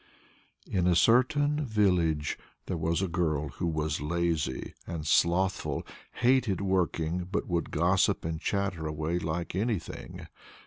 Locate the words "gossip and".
7.69-8.41